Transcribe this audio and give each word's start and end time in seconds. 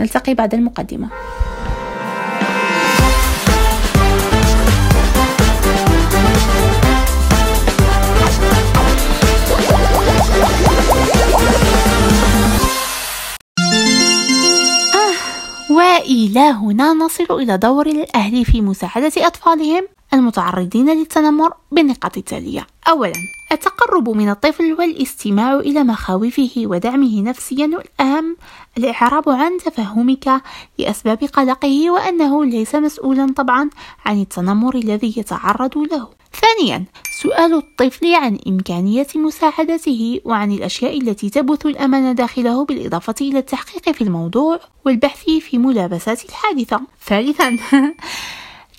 نلتقي 0.00 0.34
بعد 0.34 0.54
المقدمة. 0.54 1.08
وإلى 15.70 16.40
هنا 16.40 16.92
نصل 16.92 17.26
إلى 17.30 17.56
دور 17.58 17.86
الأهل 17.86 18.44
في 18.44 18.60
مساعدة 18.60 19.12
أطفالهم. 19.16 19.93
المتعرضين 20.14 20.90
للتنمر 20.90 21.52
بالنقاط 21.72 22.16
التالية. 22.16 22.66
أولا 22.88 23.12
التقرب 23.52 24.08
من 24.08 24.30
الطفل 24.30 24.72
والاستماع 24.72 25.54
إلى 25.56 25.84
مخاوفه 25.84 26.50
ودعمه 26.56 27.22
نفسيا 27.22 27.66
والأهم 27.66 28.36
الإعراب 28.78 29.28
عن 29.28 29.58
تفهمك 29.58 30.42
لأسباب 30.78 31.24
قلقه 31.24 31.90
وأنه 31.90 32.44
ليس 32.44 32.74
مسؤولا 32.74 33.32
طبعا 33.36 33.70
عن 34.06 34.20
التنمر 34.20 34.74
الذي 34.74 35.14
يتعرض 35.16 35.78
له. 35.78 36.08
ثانيا 36.40 36.84
سؤال 37.22 37.54
الطفل 37.54 38.14
عن 38.14 38.38
إمكانية 38.48 39.06
مساعدته 39.14 40.20
وعن 40.24 40.52
الأشياء 40.52 41.00
التي 41.00 41.30
تبث 41.30 41.66
الأمان 41.66 42.14
داخله 42.14 42.64
بالإضافة 42.64 43.14
إلى 43.20 43.38
التحقيق 43.38 43.90
في 43.90 44.02
الموضوع 44.04 44.60
والبحث 44.84 45.30
في 45.30 45.58
ملابسات 45.58 46.24
الحادثة. 46.24 46.80
ثالثا 47.06 47.56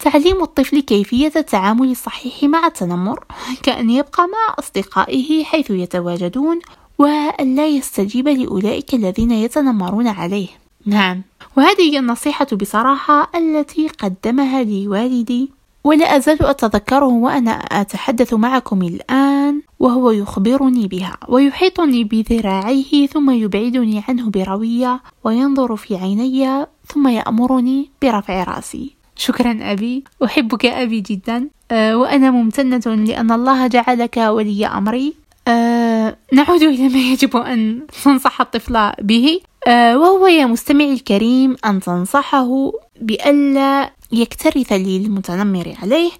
تعليم 0.05 0.44
الطفل 0.44 0.80
كيفية 0.80 1.32
التعامل 1.36 1.91
الصحيح 1.91 2.44
مع 2.44 2.68
التنمر 2.68 3.26
كأن 3.63 3.90
يبقى 3.90 4.23
مع 4.23 4.55
أصدقائه 4.59 5.44
حيث 5.44 5.72
يتواجدون 5.72 6.59
وأن 7.00 7.55
لا 7.55 7.68
يستجيب 7.68 8.27
لأولئك 8.27 8.94
الذين 8.94 9.32
يتنمرون 9.32 10.08
عليه. 10.08 10.48
نعم. 10.86 11.22
وهذه 11.58 11.82
هي 11.82 11.99
النصيحة 11.99 12.46
بصراحة 12.46 13.32
التي 13.36 13.88
قدمها 13.88 14.63
لي 14.63 14.88
والدي 14.88 15.52
ولا 15.84 16.18
أزال 16.18 16.46
أتذكره 16.46 17.05
وأنا 17.05 17.51
أتحدث 17.51 18.34
معكم 18.34 18.82
الآن 18.82 19.62
وهو 19.79 20.12
يخبرني 20.12 20.88
بها 20.88 21.18
ويحيطني 21.29 22.04
بذراعيه 22.04 23.07
ثم 23.07 23.29
يبعدني 23.32 24.04
عنه 24.07 24.29
بروية 24.29 25.01
وينظر 25.24 25.76
في 25.76 25.96
عيني 25.96 26.66
ثم 26.88 27.07
يأمرني 27.07 27.90
برفع 28.01 28.44
رأسي. 28.44 29.04
شكرا 29.16 29.58
أبي. 29.62 30.04
أحبك 30.24 30.66
أبي 30.66 31.02
جدا. 31.02 31.49
أه 31.71 31.98
وأنا 31.98 32.32
ممتنة 32.32 32.96
لأن 32.96 33.32
الله 33.32 33.68
جعلك 33.68 34.18
ولي 34.18 34.68
أمري. 34.68 35.13
أه 35.48 36.18
نعود 36.34 36.62
إلى 36.62 36.90
ما 36.90 36.99
يجب 36.99 37.38
أن 37.38 37.82
تنصح 38.04 38.41
الطفل 38.41 38.91
به. 39.02 39.40
أه 39.68 39.98
وهو 39.98 40.27
يا 40.27 40.46
مستمعي 40.46 40.94
الكريم 40.94 41.55
أن 41.66 41.80
تنصحه 41.80 42.72
بألا 43.02 43.91
يكترث 44.12 44.74
للمتنمر 44.74 45.76
عليه. 45.82 46.12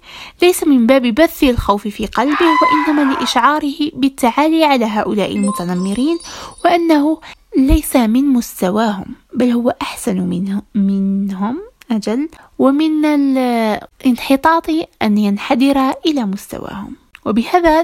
ليس 0.42 0.64
من 0.64 0.86
باب 0.86 1.02
بث 1.02 1.44
الخوف 1.44 1.88
في 1.88 2.06
قلبه 2.06 2.46
وإنما 2.62 3.12
لإشعاره 3.12 3.90
بالتعالي 3.94 4.64
على 4.64 4.84
هؤلاء 4.84 5.32
المتنمرين 5.32 6.18
وأنه 6.64 7.20
ليس 7.56 7.96
من 7.96 8.24
مستواهم 8.24 9.06
بل 9.34 9.50
هو 9.50 9.74
أحسن 9.82 10.16
منه 10.20 10.62
منهم. 10.74 11.58
أجل 11.90 12.28
ومن 12.58 13.04
الانحطاط 13.04 14.70
أن 15.02 15.18
ينحدر 15.18 15.92
إلى 16.06 16.24
مستواهم. 16.24 16.96
وبهذا 17.24 17.82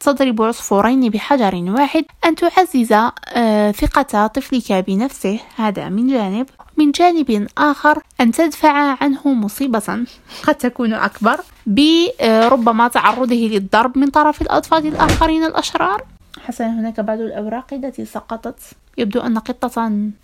تضرب 0.00 0.42
عصفورين 0.42 1.08
بحجر 1.10 1.54
واحد 1.54 2.04
أن 2.24 2.34
تعزز 2.34 2.92
آه، 2.92 3.70
ثقة 3.70 4.26
طفلك 4.26 4.72
بنفسه. 4.72 5.40
هذا 5.56 5.88
من 5.88 6.06
جانب. 6.08 6.46
من 6.76 6.90
جانب 6.90 7.46
آخر 7.58 8.02
أن 8.20 8.32
تدفع 8.32 8.96
عنه 9.00 9.28
مصيبة 9.28 10.04
قد 10.42 10.54
تكون 10.54 10.92
أكبر 10.92 11.40
بربما 11.66 12.88
تعرضه 12.88 13.34
للضرب 13.34 13.98
من 13.98 14.10
طرف 14.10 14.42
الأطفال 14.42 14.86
الآخرين 14.86 15.44
الأشرار. 15.44 16.04
حسنا 16.40 16.80
هناك 16.80 17.00
بعض 17.00 17.20
الأوراق 17.20 17.74
التي 17.74 18.04
سقطت. 18.04 18.60
يبدو 18.98 19.20
أن 19.20 19.38
قطة 19.38 19.68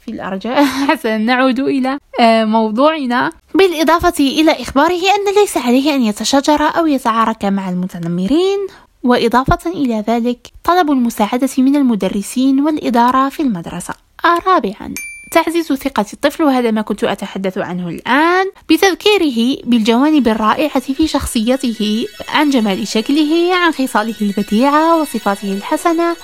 في 0.05 0.09
الأرجاء. 0.09 0.65
حسنا 0.89 1.19
نعود 1.19 1.61
إلى 1.61 1.99
آه، 2.21 2.45
موضوعنا. 2.45 3.33
بالإضافة 3.55 4.25
إلى 4.25 4.63
إخباره 4.63 4.95
أن 4.95 5.35
ليس 5.41 5.57
عليه 5.57 5.95
أن 5.95 6.03
يتشاجر 6.03 6.63
أو 6.63 6.87
يتعارك 6.87 7.45
مع 7.45 7.71
المتنمرين. 7.71 8.67
وإضافة 9.03 9.71
إلى 9.71 10.05
ذلك 10.09 10.49
طلب 10.65 10.91
المساعدة 10.91 11.49
من 11.59 11.77
المدرسين 11.77 12.61
والإدارة 12.61 13.29
في 13.29 13.43
المدرسة. 13.43 13.95
رابعا. 14.47 14.95
تعزيز 15.31 15.73
ثقة 15.73 16.07
الطفل 16.13 16.43
وهذا 16.43 16.71
ما 16.71 16.83
كنت 16.83 17.05
أتحدث 17.05 17.59
عنه 17.59 17.89
الآن. 17.89 18.47
بتذكيره 18.69 19.63
بالجوانب 19.65 20.29
الرائعة 20.29 20.81
في 20.81 21.07
شخصيته 21.07 22.07
عن 22.29 22.51
جمال 22.51 22.89
شكله 22.89 23.55
عن 23.55 23.73
خصاله 23.73 24.15
البديعة 24.21 25.01
وصفاته 25.01 25.53
الحسنة 25.53 26.17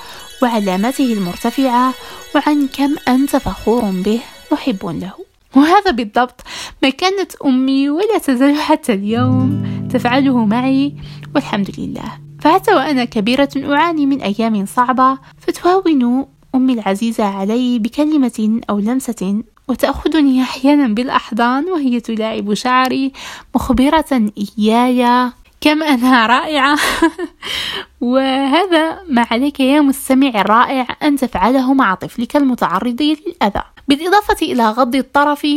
وعلاماته 0.43 1.13
المرتفعة 1.13 1.93
وعن 2.35 2.67
كم 2.67 2.95
أنت 3.07 3.35
فخور 3.35 3.81
به 3.81 4.19
محب 4.51 4.85
له. 4.85 5.13
وهذا 5.55 5.91
بالضبط 5.91 6.41
ما 6.83 6.89
كانت 6.89 7.35
أمي 7.45 7.89
ولا 7.89 8.17
تزال 8.17 8.55
حتى 8.55 8.93
اليوم 8.93 9.63
تفعله 9.93 10.45
معي 10.45 10.93
والحمد 11.35 11.71
لله. 11.77 12.19
فحتى 12.41 12.75
وأنا 12.75 13.05
كبيرة 13.05 13.49
أعاني 13.57 14.05
من 14.05 14.21
أيام 14.21 14.65
صعبة 14.65 15.17
فتهون 15.39 16.25
أمي 16.55 16.73
العزيزة 16.73 17.23
علي 17.23 17.79
بكلمة 17.79 18.61
أو 18.69 18.79
لمسة 18.79 19.43
وتأخذني 19.67 20.41
أحيانا 20.41 20.87
بالأحضان 20.87 21.65
وهي 21.65 21.99
تلاعب 21.99 22.53
شعري 22.53 23.11
مخبرة 23.55 24.31
إياي 24.59 25.31
كم 25.61 25.83
أنا 25.83 26.27
رائعة. 26.27 26.79
وهذا 28.01 29.03
ما 29.09 29.27
عليك 29.31 29.59
يا 29.59 29.81
مستمع 29.81 30.27
الرائع 30.27 30.87
أن 31.03 31.17
تفعله 31.17 31.73
مع 31.73 31.95
طفلك 31.95 32.35
المتعرض 32.35 33.01
للأذى. 33.01 33.63
بالإضافة 33.87 34.37
إلى 34.41 34.69
غض 34.69 34.95
الطرف 34.95 35.47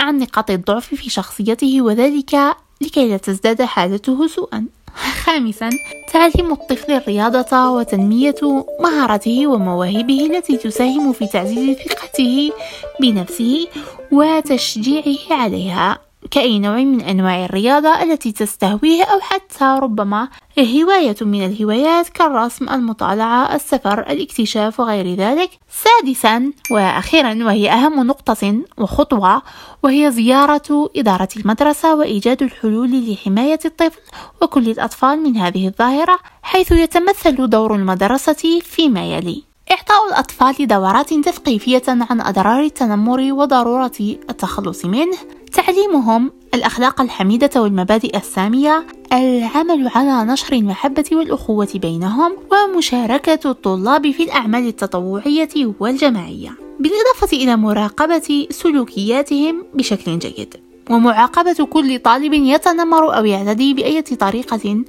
عن 0.00 0.18
نقاط 0.18 0.50
الضعف 0.50 0.94
في 0.94 1.10
شخصيته 1.10 1.82
وذلك 1.82 2.56
لكي 2.80 3.08
لا 3.08 3.16
تزداد 3.16 3.62
حالته 3.62 4.26
سوءا. 4.26 4.66
خامسا 4.96 5.70
تعليم 6.12 6.52
الطفل 6.52 6.92
الرياضة 6.92 7.70
وتنمية 7.70 8.34
مهاراته 8.80 9.46
ومواهبه 9.46 10.26
التي 10.26 10.56
تساهم 10.56 11.12
في 11.12 11.26
تعزيز 11.26 11.76
ثقته 11.76 12.52
بنفسه 13.00 13.66
وتشجيعه 14.12 15.16
عليها. 15.30 16.05
كأي 16.30 16.58
نوع 16.58 16.76
من 16.76 17.00
أنواع 17.00 17.44
الرياضة 17.44 18.02
التي 18.02 18.32
تستهويه 18.32 19.04
أو 19.04 19.20
حتى 19.20 19.78
ربما 19.82 20.28
هواية 20.58 21.16
من 21.20 21.44
الهوايات 21.44 22.08
كالرسم 22.08 22.68
المطالعة 22.68 23.54
السفر 23.54 24.00
الاكتشاف 24.00 24.80
وغير 24.80 25.14
ذلك. 25.14 25.50
سادسا 25.68 26.52
وأخيرا 26.70 27.44
وهي 27.44 27.70
أهم 27.70 28.06
نقطة 28.06 28.56
وخطوة 28.78 29.42
وهي 29.82 30.10
زيارة 30.10 30.90
إدارة 30.96 31.28
المدرسة 31.36 31.94
وإيجاد 31.94 32.42
الحلول 32.42 33.12
لحماية 33.12 33.58
الطفل 33.64 34.00
وكل 34.42 34.70
الأطفال 34.70 35.22
من 35.22 35.36
هذه 35.36 35.66
الظاهرة 35.66 36.18
حيث 36.42 36.72
يتمثل 36.72 37.50
دور 37.50 37.74
المدرسة 37.74 38.60
فيما 38.62 39.04
يلي. 39.04 39.42
إعطاء 39.70 40.08
الأطفال 40.08 40.66
دورات 40.66 41.14
تثقيفية 41.14 41.82
عن 41.88 42.20
أضرار 42.20 42.62
التنمر 42.62 43.32
وضرورة 43.32 44.16
التخلص 44.30 44.84
منه. 44.84 45.16
تعليمهم 45.52 46.32
الأخلاق 46.54 47.00
الحميدة 47.00 47.50
والمبادئ 47.56 48.16
السامية 48.16 48.86
العمل 49.12 49.90
على 49.94 50.32
نشر 50.32 50.52
المحبة 50.52 51.04
والأخوة 51.12 51.68
بينهم 51.74 52.32
ومشاركة 52.52 53.50
الطلاب 53.50 54.10
في 54.10 54.22
الأعمال 54.22 54.68
التطوعية 54.68 55.74
والجماعية. 55.80 56.56
بالإضافة 56.80 57.36
إلى 57.36 57.56
مراقبة 57.56 58.46
سلوكياتهم 58.50 59.64
بشكل 59.74 60.18
جيد. 60.18 60.54
ومعاقبة 60.90 61.66
كل 61.70 61.98
طالب 61.98 62.32
يتنمر 62.32 63.16
أو 63.16 63.24
يعتدي 63.24 63.74
بأي 63.74 64.02
طريقة 64.02 64.84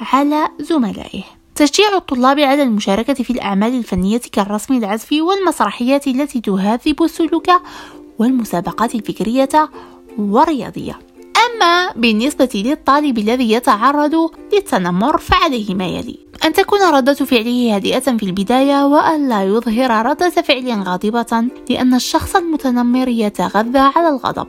على 0.00 0.48
زملائه. 0.60 1.22
تشجيع 1.54 1.96
الطلاب 1.96 2.40
على 2.40 2.62
المشاركة 2.62 3.14
في 3.14 3.30
الأعمال 3.30 3.78
الفنية 3.78 4.20
كالرسم 4.32 4.74
العزف 4.74 5.12
والمسرحيات 5.12 6.06
التي 6.06 6.40
تهذب 6.40 7.02
السلوك 7.02 7.46
والمسابقات 8.18 8.94
الفكرية 8.94 9.48
والرياضية 10.20 10.98
أما 11.46 11.92
بالنسبة 11.96 12.48
للطالب 12.54 13.18
الذي 13.18 13.52
يتعرض 13.52 14.30
للتنمر 14.52 15.18
فعليه 15.18 15.74
ما 15.74 15.86
يلي. 15.86 16.18
أن 16.44 16.52
تكون 16.52 16.78
ردة 16.82 17.14
فعله 17.14 17.76
هادئة 17.76 18.16
في 18.16 18.22
البداية 18.22 18.86
وأن 18.86 19.28
لا 19.28 19.42
يظهر 19.44 20.06
ردة 20.06 20.30
فعل 20.30 20.82
غاضبة 20.82 21.44
لأن 21.70 21.94
الشخص 21.94 22.36
المتنمر 22.36 23.08
يتغذى 23.08 23.78
على 23.78 24.08
الغضب. 24.08 24.48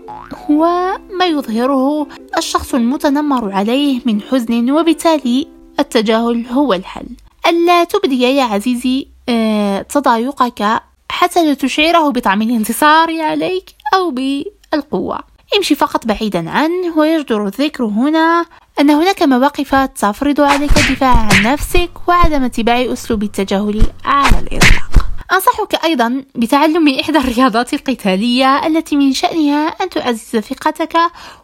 وما 0.49 1.25
يظهره 1.25 2.07
الشخص 2.37 2.75
المتنمر 2.75 3.51
عليه 3.51 4.01
من 4.05 4.21
حزن 4.21 4.71
وبالتالي 4.71 5.47
التجاهل 5.79 6.45
هو 6.47 6.73
الحل. 6.73 7.07
ألا 7.47 7.83
تبدي 7.83 8.21
يا 8.21 8.43
عزيزي 8.43 9.07
آه، 9.29 9.81
تضايقك 9.81 10.81
حتى 11.09 11.45
لا 11.45 11.53
تشعره 11.53 12.09
بطعم 12.09 12.41
الانتصار 12.41 13.21
عليك 13.21 13.75
أو 13.95 14.11
بالقوة. 14.11 15.19
امشي 15.57 15.75
فقط 15.75 16.05
بعيدا 16.05 16.49
عنه 16.49 16.97
ويجدر 16.97 17.47
الذكر 17.47 17.83
هنا 17.83 18.45
أن 18.79 18.89
هناك 18.89 19.23
مواقف 19.23 19.75
تفرض 19.75 20.41
عليك 20.41 20.77
الدفاع 20.77 21.15
عن 21.17 21.43
نفسك 21.43 21.89
وعدم 22.07 22.43
اتباع 22.43 22.93
أسلوب 22.93 23.23
التجاهل 23.23 23.83
على 24.05 24.39
الإطلاق. 24.39 25.07
أنصحك 25.31 25.85
أيضا 25.85 26.23
بتعلم 26.35 26.99
إحدى 26.99 27.17
الرياضات 27.17 27.73
القتالية 27.73 28.67
التي 28.67 28.95
من 28.95 29.13
شأنها 29.13 29.67
أن 29.67 29.89
تعزز 29.89 30.37
ثقتك 30.39 30.97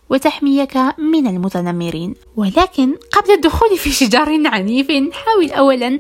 وتحميك 0.09 0.77
من 0.97 1.27
المتنمرين. 1.27 2.15
ولكن 2.35 2.95
قبل 3.11 3.31
الدخول 3.31 3.77
في 3.77 3.91
شجار 3.91 4.47
عنيف 4.47 4.87
حاول 5.13 5.51
أولا 5.51 5.99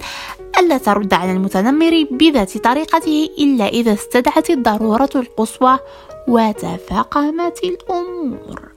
ألا 0.59 0.77
ترد 0.77 1.13
على 1.13 1.31
المتنمر 1.31 2.07
بذات 2.11 2.57
طريقته 2.57 3.29
إلا 3.39 3.67
إذا 3.67 3.93
استدعت 3.93 4.49
الضرورة 4.49 5.09
القصوى 5.15 5.79
وتفاقمت 6.27 7.59
الأمور. 7.63 8.71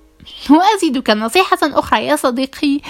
وأزيدك 0.50 1.10
نصيحة 1.10 1.58
أخرى 1.62 2.06
يا 2.06 2.16
صديقي 2.16 2.80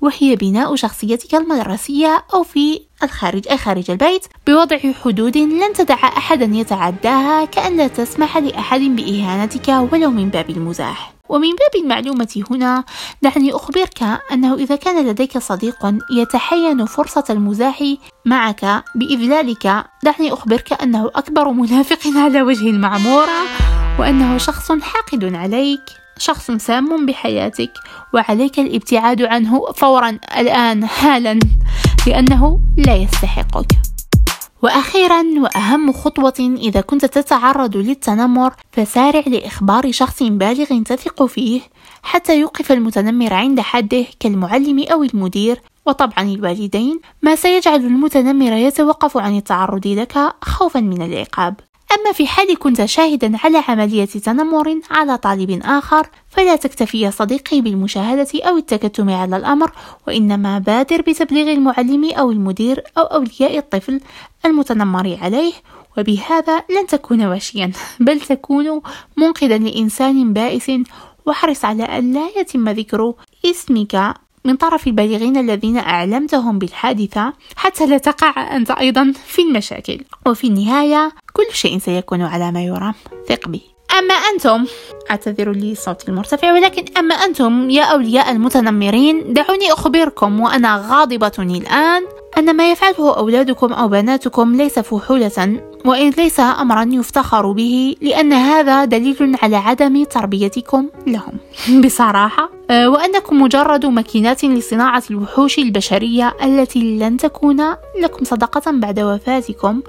وهي 0.00 0.36
بناء 0.36 0.74
شخصيتك 0.74 1.34
المدرسية 1.34 2.24
أو 2.34 2.42
في 2.42 2.80
الخارج 3.02 3.48
أي 3.48 3.56
خارج 3.58 3.90
البيت 3.90 4.26
بوضع 4.46 4.78
حدود 5.04 5.36
لن 5.38 5.72
تدع 5.72 5.94
أحدا 5.94 6.50
يتعداها 6.52 7.44
كأن 7.44 7.76
لا 7.76 7.88
تسمح 7.88 8.38
لأحد 8.38 8.80
بإهانتك 8.80 9.68
ولو 9.68 10.10
من 10.10 10.28
باب 10.28 10.50
المزاح. 10.50 11.15
ومن 11.28 11.48
باب 11.48 11.82
المعلومة 11.82 12.42
هنا 12.50 12.84
دعني 13.22 13.52
أخبرك 13.52 14.02
أنه 14.32 14.54
إذا 14.54 14.76
كان 14.76 15.06
لديك 15.06 15.38
صديق 15.38 15.94
يتحين 16.10 16.86
فرصة 16.86 17.24
المزاح 17.30 17.84
معك 18.24 18.84
بإذلالك 18.94 19.84
دعني 20.02 20.32
أخبرك 20.32 20.82
أنه 20.82 21.10
أكبر 21.14 21.50
منافق 21.50 22.00
على 22.22 22.42
وجه 22.42 22.70
المعمورة 22.70 23.38
وأنه 23.98 24.38
شخص 24.38 24.72
حاقد 24.72 25.34
عليك 25.34 25.80
شخص 26.18 26.50
سام 26.50 27.06
بحياتك 27.06 27.72
وعليك 28.14 28.58
الابتعاد 28.58 29.22
عنه 29.22 29.72
فورا 29.72 30.18
الآن 30.38 30.86
حالا 30.86 31.38
لأنه 32.06 32.60
لا 32.76 32.96
يستحقك. 32.96 33.95
وأخيرا 34.66 35.22
وأهم 35.38 35.92
خطوة 35.92 36.56
إذا 36.58 36.80
كنت 36.80 37.04
تتعرض 37.04 37.76
للتنمر 37.76 38.54
فسارع 38.72 39.22
لإخبار 39.26 39.92
شخص 39.92 40.22
بالغ 40.22 40.82
تثق 40.82 41.24
فيه 41.24 41.60
حتى 42.02 42.40
يوقف 42.40 42.72
المتنمر 42.72 43.34
عند 43.34 43.60
حده 43.60 44.04
كالمعلم 44.20 44.84
أو 44.92 45.02
المدير. 45.02 45.60
وطبعا 45.86 46.24
الوالدين 46.24 47.00
ما 47.22 47.34
سيجعل 47.34 47.80
المتنمر 47.80 48.52
يتوقف 48.52 49.16
عن 49.16 49.36
التعرض 49.36 49.86
لك 49.86 50.18
خوفا 50.42 50.80
من 50.80 51.02
العقاب. 51.02 51.54
أما 51.92 52.12
في 52.12 52.26
حال 52.26 52.58
كنت 52.58 52.84
شاهدا 52.84 53.32
على 53.44 53.62
عملية 53.68 54.04
تنمر 54.04 54.80
على 54.90 55.18
طالب 55.18 55.60
آخر 55.64 56.06
فلا 56.30 56.56
تكتفي 56.56 57.00
يا 57.00 57.10
صديقي 57.10 57.60
بالمشاهدة 57.60 58.28
أو 58.34 58.56
التكتم 58.56 59.10
على 59.10 59.36
الأمر 59.36 59.72
وإنما 60.06 60.58
بادر 60.58 61.00
بتبليغ 61.02 61.52
المعلم 61.52 62.10
أو 62.10 62.30
المدير 62.30 62.82
أو 62.98 63.02
أولياء 63.02 63.58
الطفل 63.58 64.00
المتنمر 64.44 65.18
عليه 65.22 65.52
وبهذا 65.98 66.56
لن 66.58 66.86
تكون 66.88 67.26
وشيا 67.26 67.72
بل 68.00 68.20
تكون 68.20 68.80
منقذا 69.16 69.58
لإنسان 69.58 70.32
بائس 70.32 70.70
واحرص 71.26 71.64
على 71.64 71.82
أن 71.82 72.12
لا 72.12 72.28
يتم 72.36 72.68
ذكر 72.68 73.14
اسمك 73.44 74.14
من 74.46 74.56
طرف 74.56 74.86
البالغين 74.86 75.36
الذين 75.36 75.76
أعلمتهم 75.76 76.58
بالحادثة 76.58 77.32
حتى 77.56 77.86
لا 77.86 77.98
تقع 77.98 78.56
أنت 78.56 78.70
أيضا 78.70 79.12
في 79.26 79.42
المشاكل. 79.42 80.00
وفي 80.26 80.46
النهاية 80.46 81.12
كل 81.32 81.46
شيء 81.52 81.78
سيكون 81.78 82.22
على 82.22 82.52
ما 82.52 82.64
يرام. 82.64 82.94
ثق 83.28 83.48
بي. 83.48 83.76
أما 83.98 84.14
أنتم 84.14 84.66
أعتذر 85.10 85.50
لي 85.52 85.74
صوتي 85.74 86.08
المرتفع 86.08 86.52
ولكن 86.52 86.84
أما 86.98 87.14
أنتم 87.14 87.70
يا 87.70 87.82
أولياء 87.82 88.32
المتنمرين 88.32 89.32
دعوني 89.32 89.72
أخبركم 89.72 90.40
وأنا 90.40 90.86
غاضبة 90.88 91.32
الآن 91.38 92.02
أن 92.38 92.56
ما 92.56 92.70
يفعله 92.70 93.16
أولادكم 93.16 93.72
أو 93.72 93.88
بناتكم 93.88 94.56
ليس 94.56 94.78
فحولة 94.78 95.60
وإن 95.86 96.10
ليس 96.10 96.40
أمرا 96.40 96.88
يفتخر 96.92 97.52
به 97.52 97.96
لأن 98.00 98.32
هذا 98.32 98.84
دليل 98.84 99.36
على 99.42 99.56
عدم 99.56 100.04
تربيتكم 100.04 100.88
لهم 101.06 101.38
بصراحة 101.84 102.50
آه، 102.70 102.88
وأنكم 102.88 103.42
مجرد 103.42 103.86
ماكينات 103.86 104.44
لصناعة 104.44 105.02
الوحوش 105.10 105.58
البشرية 105.58 106.36
التي 106.42 106.98
لن 106.98 107.16
تكون 107.16 107.60
لكم 108.00 108.24
صدقة 108.24 108.70
بعد 108.70 109.00
وفاتكم 109.00 109.82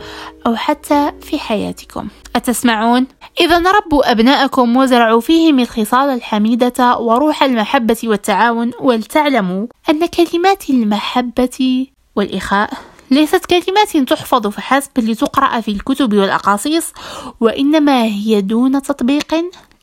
أو 0.47 0.55
حتى 0.55 1.11
في 1.21 1.39
حياتكم 1.39 2.07
أتسمعون؟ 2.35 3.07
إذا 3.39 3.71
ربوا 3.71 4.11
أبناءكم 4.11 4.77
وزرعوا 4.77 5.21
فيهم 5.21 5.59
الخصال 5.59 6.09
الحميدة 6.09 6.97
وروح 6.97 7.43
المحبة 7.43 7.97
والتعاون 8.03 8.71
ولتعلموا 8.79 9.67
أن 9.89 10.05
كلمات 10.05 10.69
المحبة 10.69 11.87
والإخاء 12.15 12.69
ليست 13.11 13.45
كلمات 13.45 13.97
تحفظ 14.09 14.47
فحسب 14.47 14.91
لتقرأ 14.97 15.61
في 15.61 15.71
الكتب 15.71 16.13
والأقاصيص 16.13 16.93
وإنما 17.39 18.03
هي 18.03 18.41
دون 18.41 18.81
تطبيق 18.81 19.35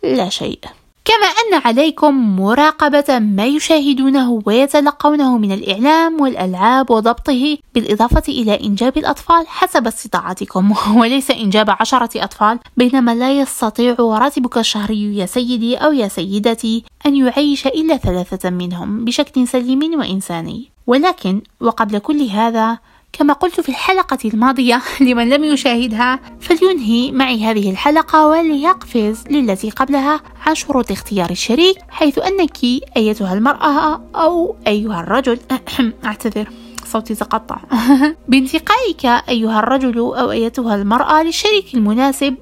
لا 0.02 0.28
شيء. 0.28 0.58
كما 1.04 1.26
أن 1.26 1.62
عليكم 1.64 2.40
مراقبة 2.40 3.18
ما 3.18 3.46
يشاهدونه 3.46 4.42
ويتلقونه 4.46 5.38
من 5.38 5.52
الإعلام 5.52 6.20
والألعاب 6.20 6.90
وضبطه 6.90 7.58
بالإضافة 7.74 8.22
إلى 8.28 8.60
إنجاب 8.64 8.98
الأطفال 8.98 9.48
حسب 9.48 9.86
استطاعتكم. 9.86 10.74
وليس 11.00 11.30
إنجاب 11.30 11.70
عشرة 11.70 12.24
أطفال 12.24 12.58
بينما 12.76 13.14
لا 13.14 13.32
يستطيع 13.32 13.96
راتبك 13.98 14.58
الشهري 14.58 15.16
يا 15.16 15.26
سيدي 15.26 15.76
أو 15.76 15.92
يا 15.92 16.08
سيدتي 16.08 16.84
أن 17.06 17.16
يعيش 17.16 17.66
إلا 17.66 17.96
ثلاثة 17.96 18.50
منهم 18.50 19.04
بشكل 19.04 19.48
سليم 19.48 19.98
وإنساني. 19.98 20.70
ولكن 20.86 21.42
وقبل 21.60 21.98
كل 21.98 22.22
هذا 22.22 22.78
كما 23.18 23.32
قلت 23.32 23.60
في 23.60 23.68
الحلقة 23.68 24.18
الماضية 24.24 24.82
لمن 25.00 25.28
لم 25.28 25.44
يشاهدها 25.44 26.20
فلينهي 26.40 27.12
معي 27.12 27.44
هذه 27.44 27.70
الحلقة 27.70 28.26
وليقفز 28.26 29.24
للتي 29.30 29.70
قبلها 29.70 30.20
عن 30.46 30.54
شروط 30.54 30.90
اختيار 30.90 31.30
الشريك 31.30 31.76
حيث 31.88 32.18
أنك 32.18 32.58
أيتها 32.96 33.34
المرأة 33.34 34.02
أو 34.14 34.56
أيها 34.66 35.00
الرجل. 35.00 35.38
أعتذر 36.04 36.48
صوتي 36.86 37.14
تقطع 37.14 37.56
بانتقائك 38.28 39.04
أيها 39.28 39.58
الرجل 39.58 39.98
أو 39.98 40.30
أيتها 40.30 40.74
المرأة 40.74 41.22
للشريك 41.22 41.74
المناسب 41.74 42.34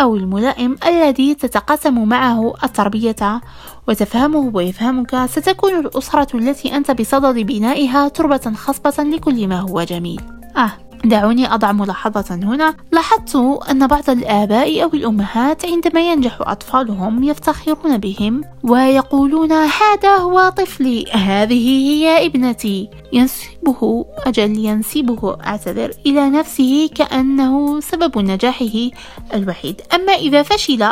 أو 0.00 0.16
الملائم 0.16 0.76
الذي 0.86 1.34
تتقاسم 1.34 2.08
معه 2.08 2.54
التربية 2.64 3.40
وتفهمه 3.88 4.50
ويفهمك 4.54 5.26
ستكون 5.26 5.78
الأسرة 5.78 6.36
التي 6.36 6.76
أنت 6.76 6.90
بصدد 6.90 7.38
بنائها 7.38 8.08
تربة 8.08 8.52
خصبة 8.56 9.04
لكل 9.04 9.48
ما 9.48 9.60
هو 9.60 9.82
جميل. 9.82 10.20
آه. 10.56 10.89
دعوني 11.04 11.54
أضع 11.54 11.72
ملاحظة 11.72 12.34
هنا. 12.34 12.74
لاحظت 12.92 13.36
أن 13.70 13.86
بعض 13.86 14.10
الآباء 14.10 14.82
أو 14.82 14.90
الأمهات 14.94 15.64
عندما 15.64 16.00
ينجح 16.00 16.38
أطفالهم 16.40 17.24
يفتخرون 17.24 17.98
بهم 17.98 18.40
ويقولون 18.62 19.52
هذا 19.52 20.16
هو 20.16 20.52
طفلي 20.56 21.04
هذه 21.12 21.68
هي 21.68 22.26
ابنتي. 22.26 22.88
ينسبه 23.12 24.04
أجل 24.26 24.58
ينسبه 24.58 25.36
أعتذر 25.46 25.90
إلى 26.06 26.30
نفسه 26.30 26.90
كأنه 26.94 27.80
سبب 27.80 28.18
نجاحه 28.18 28.90
الوحيد. 29.34 29.80
أما 29.94 30.12
إذا 30.12 30.42
فشل 30.42 30.82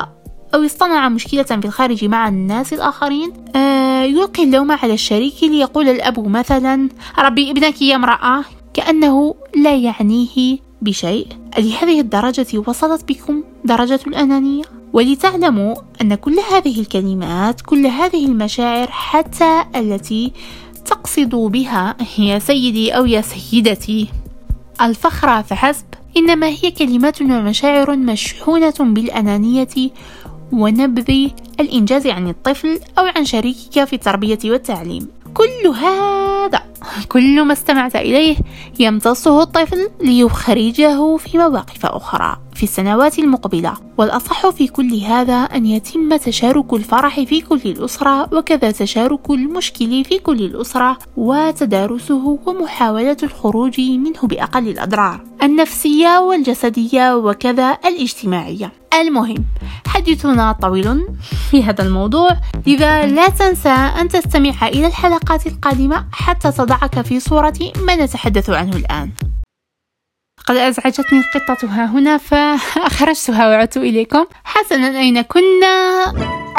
أو 0.54 0.64
اصطنع 0.64 1.08
مشكلة 1.08 1.42
في 1.42 1.64
الخارج 1.64 2.04
مع 2.04 2.28
الناس 2.28 2.72
الآخرين 2.72 3.32
آه 3.56 4.02
يلقي 4.02 4.44
اللوم 4.44 4.72
على 4.72 4.94
الشريك 4.94 5.42
ليقول 5.42 5.88
الأب 5.88 6.28
مثلا 6.28 6.88
ربي 7.18 7.50
ابنك 7.50 7.82
يا 7.82 7.96
امرأة. 7.96 8.44
كأنه 8.88 9.34
لا 9.56 9.76
يعنيه 9.76 10.58
بشيء. 10.82 11.26
لهذه 11.58 12.00
الدرجة 12.00 12.46
وصلت 12.66 13.08
بكم 13.08 13.42
درجة 13.64 14.00
الأنانية؟ 14.06 14.62
ولتعلموا 14.92 15.74
أن 16.02 16.14
كل 16.14 16.36
هذه 16.52 16.80
الكلمات 16.80 17.60
كل 17.60 17.86
هذه 17.86 18.26
المشاعر 18.26 18.86
حتى 18.90 19.64
التي 19.76 20.32
تقصد 20.86 21.34
بها 21.34 21.96
يا 22.18 22.38
سيدي 22.38 22.90
أو 22.96 23.06
يا 23.06 23.20
سيدتي. 23.20 24.08
الفخر 24.80 25.42
فحسب. 25.42 25.84
إنما 26.16 26.46
هي 26.46 26.70
كلمات 26.70 27.22
ومشاعر 27.22 27.96
مشحونة 27.96 28.74
بالأنانية 28.80 29.90
ونبذ 30.52 31.10
الإنجاز 31.60 32.06
عن 32.06 32.28
الطفل 32.28 32.80
أو 32.98 33.04
عن 33.16 33.24
شريكك 33.24 33.84
في 33.84 33.92
التربية 33.92 34.38
والتعليم. 34.44 35.08
كل 35.34 35.66
هذا 35.66 36.62
كل 37.08 37.44
ما 37.44 37.52
استمعت 37.52 37.96
إليه 37.96 38.36
يمتصه 38.78 39.42
الطفل 39.42 39.90
ليخرجه 40.00 41.16
في 41.16 41.38
مواقف 41.38 41.86
أخرى. 41.86 42.36
في 42.58 42.64
السنوات 42.64 43.18
المقبلة 43.18 43.74
والأصح 43.98 44.50
في 44.50 44.68
كل 44.68 44.94
هذا 44.94 45.34
أن 45.34 45.66
يتم 45.66 46.16
تشارك 46.16 46.72
الفرح 46.74 47.20
في 47.20 47.40
كل 47.40 47.60
الأسرة 47.66 48.34
وكذا 48.34 48.70
تشارك 48.70 49.30
المشكل 49.30 50.04
في 50.04 50.18
كل 50.18 50.42
الأسرة 50.42 50.98
وتدارسه 51.16 52.38
ومحاولة 52.46 53.16
الخروج 53.22 53.80
منه 53.80 54.20
بأقل 54.22 54.68
الأضرار. 54.68 55.20
النفسية 55.42 56.20
والجسدية 56.20 57.16
وكذا 57.16 57.78
الاجتماعية. 57.86 58.72
المهم 59.00 59.44
حديثنا 59.86 60.52
طويل 60.52 61.06
في 61.50 61.62
هذا 61.62 61.84
الموضوع 61.84 62.30
لذا 62.66 63.06
لا 63.06 63.28
تنسى 63.28 63.68
أن 63.68 64.08
تستمع 64.08 64.68
إلى 64.68 64.86
الحلقات 64.86 65.46
القادمة 65.46 66.04
حتى 66.12 66.52
تضعك 66.52 67.00
في 67.00 67.20
صورة 67.20 67.58
ما 67.86 67.96
نتحدث 67.96 68.50
عنه 68.50 68.76
الآن. 68.76 69.10
قد 70.48 70.56
أزعجتني 70.56 71.20
القطة 71.20 71.66
ها 71.66 71.86
هنا 71.86 72.16
فأخرجتها 72.16 73.48
وعدت 73.48 73.76
إليكم. 73.76 74.24
حسنا 74.44 74.98
أين 74.98 75.22
كنا؟ 75.22 76.04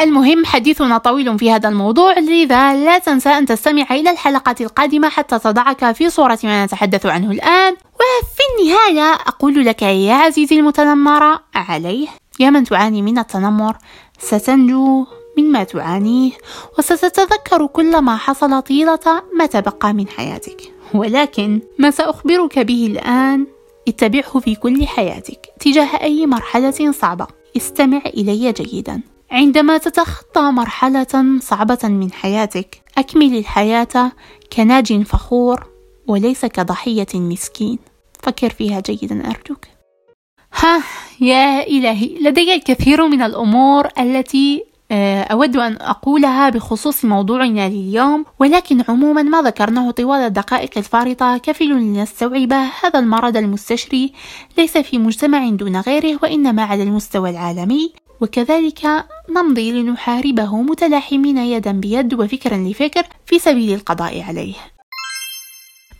المهم 0.02 0.46
حديثنا 0.46 0.98
طويل 0.98 1.40
في 1.40 1.52
هذا 1.52 1.70
الموضوع 1.70 2.20
لذا 2.20 2.74
لا 2.74 3.00
تنسى 3.00 3.30
أن 3.30 3.46
تستمع 3.46 3.86
إلى 3.92 4.10
الحلقات 4.10 4.62
القادمة 4.62 5.10
حتى 5.10 5.40
تضعك 5.40 5.92
في 5.92 6.10
صورة 6.10 6.40
ما 6.44 6.66
نتحدث 6.66 7.06
عنه 7.06 7.32
الآن. 7.32 7.74
وفي 7.74 8.42
النهاية 8.52 9.14
أقول 9.14 9.66
لك 9.66 9.82
يا 9.82 10.14
عزيزي 10.14 10.60
المتنمر 10.60 11.40
عليه. 11.56 12.08
يا 12.40 12.50
من 12.50 12.64
تعاني 12.64 13.02
من 13.02 13.18
التنمر 13.18 13.78
ستنجو 14.20 15.06
مما 15.38 15.64
تعانيه 15.64 16.32
وستتذكر 16.78 17.68
كل 17.68 17.98
ما 17.98 18.18
حصل 18.18 18.62
طيلة 18.62 19.24
ما 19.38 19.46
تبقى 19.46 19.94
من 19.94 20.08
حياتك. 20.08 20.62
ولكن 20.94 21.62
ما 21.80 21.92
سأخبرك 21.92 22.60
به 22.60 22.88
الآن؟ 22.92 23.59
اتبعه 23.90 24.40
في 24.40 24.56
كل 24.56 24.88
حياتك 24.88 25.46
تجاه 25.60 26.02
أي 26.02 26.26
مرحلة 26.26 26.92
صعبة. 26.92 27.28
استمع 27.58 28.02
إلي 28.06 28.52
جيدا. 28.52 29.02
عندما 29.32 29.78
تتخطى 29.78 30.42
مرحلة 30.42 31.40
صعبة 31.40 31.80
من 31.84 32.12
حياتك 32.12 32.82
أكمل 32.98 33.38
الحياة 33.38 34.12
كناج 34.54 35.02
فخور 35.04 35.68
وليس 36.08 36.46
كضحية 36.46 37.08
مسكين. 37.16 37.80
فكر 38.24 38.50
فيها 38.50 38.80
جيدا 38.80 39.26
أرجوك. 39.26 39.66
ها 40.54 40.84
يا 41.22 41.68
إلهي 41.68 42.18
لدي 42.22 42.56
الكثير 42.56 43.08
من 43.08 43.22
الأمور 43.22 43.88
التي 44.00 44.69
أود 44.92 45.58
أن 45.58 45.78
أقولها 45.82 46.50
بخصوص 46.50 47.06
موضوعنا 47.06 47.70
لليوم 47.70 48.26
ولكن 48.40 48.84
عموما 48.90 49.24
ما 49.24 49.42
ذكرناه 49.42 49.92
طوال 49.92 50.20
الدقائق 50.20 50.78
الفارطة 50.78 51.38
كفيل 51.38 51.70
لنستوعب 51.70 52.54
هذا 52.54 53.00
المرض 53.00 53.38
المستشري 53.38 54.14
ليس 54.58 54.78
في 54.78 54.98
مجتمع 54.98 55.50
دون 55.50 55.78
غيره 55.78 56.20
وإنما 56.24 56.64
على 56.64 56.84
المستوى 56.84 57.30
العالمي. 57.30 57.94
وكذلك 58.22 59.06
نمضي 59.30 59.72
لنحاربه 59.72 60.62
متلاحمين 60.62 61.38
يدا 61.38 61.72
بيد 61.72 62.14
وفكرا 62.14 62.58
لفكر 62.58 63.04
في 63.26 63.40
سبيل 63.40 63.74
القضاء 63.74 64.22
عليه. 64.22 64.54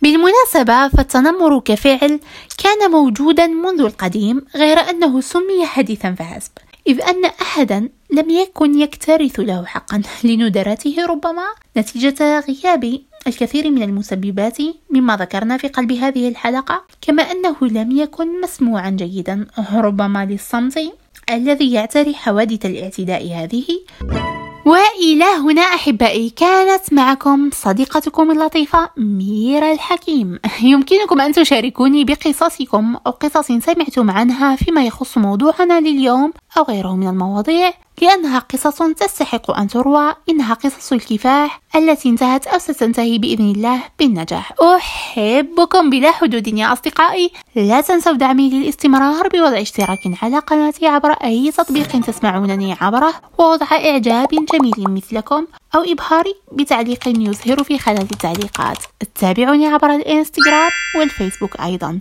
بالمناسبة 0.02 0.88
فالتنمر 0.88 1.60
كفعل 1.60 2.20
كان 2.58 2.90
موجودا 2.90 3.46
منذ 3.46 3.80
القديم 3.80 4.42
غير 4.56 4.78
أنه 4.78 5.20
سمي 5.20 5.66
حديثا 5.66 6.14
فحسب 6.14 6.52
إذ 6.86 7.00
أن 7.00 7.24
أحدا 7.24 7.88
لم 8.12 8.30
يكن 8.30 8.80
يكترث 8.80 9.40
له 9.40 9.64
حقا 9.64 10.02
لندرته 10.24 10.96
ربما 11.08 11.44
نتيجة 11.76 12.40
غياب 12.40 13.00
الكثير 13.26 13.70
من 13.70 13.82
المسببات 13.82 14.58
مما 14.90 15.16
ذكرنا 15.16 15.56
في 15.56 15.68
قلب 15.68 15.92
هذه 15.92 16.28
الحلقة. 16.28 16.84
كما 17.02 17.22
أنه 17.22 17.56
لم 17.62 17.90
يكن 17.96 18.40
مسموعا 18.40 18.90
جيدا 18.90 19.46
ربما 19.74 20.24
للصمت 20.24 20.78
الذي 21.30 21.72
يعتري 21.72 22.14
حوادث 22.14 22.66
الاعتداء 22.66 23.32
هذه. 23.32 23.66
وإلى 24.66 25.24
هنا 25.24 25.62
أحبائي 25.62 26.30
كانت 26.30 26.92
معكم 26.92 27.50
صديقتكم 27.52 28.30
اللطيفة 28.30 28.90
ميرا 28.96 29.72
الحكيم. 29.72 30.38
يمكنكم 30.62 31.20
أن 31.20 31.32
تشاركوني 31.32 32.04
بقصصكم 32.04 32.96
أو 33.06 33.10
قصص 33.12 33.46
سمعتم 33.46 34.10
عنها 34.10 34.56
فيما 34.56 34.84
يخص 34.84 35.18
موضوعنا 35.18 35.80
لليوم. 35.80 36.32
أو 36.60 36.64
غيره 36.64 36.96
من 36.96 37.08
المواضيع 37.08 37.72
لأنها 38.02 38.38
قصص 38.38 38.82
تستحق 38.82 39.50
أن 39.50 39.68
تروى 39.68 40.14
إنها 40.28 40.54
قصص 40.54 40.92
الكفاح 40.92 41.60
التي 41.76 42.08
انتهت 42.08 42.46
أو 42.46 42.58
ستنتهي 42.58 43.18
بإذن 43.18 43.50
الله 43.50 43.82
بالنجاح. 43.98 44.52
أحبكم 44.76 45.90
بلا 45.90 46.12
حدود 46.12 46.48
يا 46.48 46.72
أصدقائي. 46.72 47.30
لا 47.54 47.80
تنسوا 47.80 48.12
دعمي 48.12 48.50
للاستمرار 48.50 49.28
بوضع 49.28 49.60
اشتراك 49.60 49.98
على 50.22 50.38
قناتي 50.38 50.86
عبر 50.86 51.10
أي 51.10 51.50
تطبيق 51.50 52.00
تسمعونني 52.00 52.76
عبره 52.80 53.14
ووضع 53.38 53.66
إعجاب 53.72 54.28
جميل 54.28 54.90
مثلكم 54.90 55.46
أو 55.74 55.80
إبهاري 55.80 56.34
بتعليق 56.52 57.08
يظهر 57.08 57.64
في 57.64 57.78
خلال 57.78 58.02
التعليقات. 58.12 58.78
تابعوني 59.14 59.66
عبر 59.66 59.90
الإنستغرام 59.90 60.70
والفيسبوك 60.98 61.60
أيضا. 61.60 62.00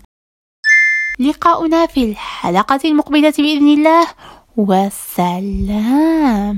لقاؤنا 1.20 1.86
في 1.86 2.04
الحلقة 2.04 2.80
المقبلة 2.86 3.34
بإذن 3.38 3.68
الله. 3.68 4.08
والسلام 4.60 6.56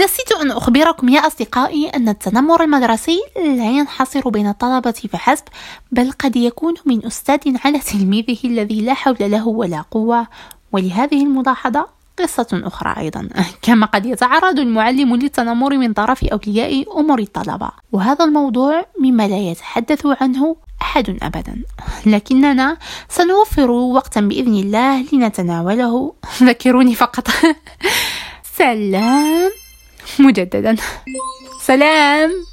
نسيت 0.00 0.32
أن 0.42 0.50
أخبركم 0.50 1.08
يا 1.08 1.26
أصدقائي 1.26 1.88
أن 1.88 2.08
التنمر 2.08 2.62
المدرسي 2.62 3.20
لا 3.36 3.70
ينحصر 3.70 4.28
بين 4.28 4.48
الطلبة 4.48 4.90
فحسب 4.90 5.44
بل 5.92 6.12
قد 6.12 6.36
يكون 6.36 6.74
من 6.86 7.06
أستاذ 7.06 7.56
على 7.64 7.78
تلميذه 7.78 8.38
الذي 8.44 8.80
لا 8.80 8.94
حول 8.94 9.16
له 9.20 9.48
ولا 9.48 9.80
قوة. 9.90 10.26
ولهذه 10.72 11.22
الملاحظة 11.22 11.86
قصة 12.18 12.62
أخرى 12.64 12.94
أيضا. 12.98 13.28
كما 13.62 13.86
قد 13.86 14.06
يتعرض 14.06 14.58
المعلم 14.58 15.16
للتنمر 15.16 15.76
من 15.76 15.92
طرف 15.92 16.24
أولياء 16.24 17.00
أمور 17.00 17.18
الطلبة. 17.18 17.70
وهذا 17.92 18.24
الموضوع 18.24 18.84
مما 19.00 19.28
لا 19.28 19.38
يتحدث 19.38 20.06
عنه 20.06 20.56
أحد 20.82 21.18
أبدا. 21.22 21.62
لكننا 22.06 22.76
سنوفر 23.08 23.70
وقتا 23.70 24.20
بإذن 24.20 24.54
الله 24.54 25.04
لنتناوله. 25.12 26.14
ذكروني 26.42 26.94
فقط. 26.94 27.28
سلام. 28.58 29.50
مجددا. 30.18 30.76
سلام. 31.60 32.46